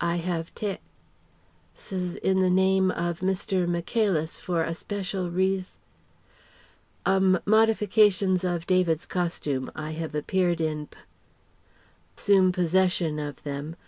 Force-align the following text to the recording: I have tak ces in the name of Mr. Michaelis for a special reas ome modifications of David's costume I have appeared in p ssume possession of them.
I 0.00 0.18
have 0.18 0.54
tak 0.54 0.78
ces 1.74 2.14
in 2.14 2.38
the 2.38 2.48
name 2.48 2.92
of 2.92 3.18
Mr. 3.18 3.66
Michaelis 3.66 4.38
for 4.38 4.62
a 4.62 4.72
special 4.72 5.32
reas 5.32 5.78
ome 7.04 7.40
modifications 7.44 8.44
of 8.44 8.68
David's 8.68 9.04
costume 9.04 9.68
I 9.74 9.90
have 9.94 10.14
appeared 10.14 10.60
in 10.60 10.86
p 10.86 10.98
ssume 12.16 12.52
possession 12.52 13.18
of 13.18 13.42
them. 13.42 13.74